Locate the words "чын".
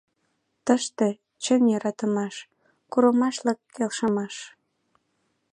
1.43-1.61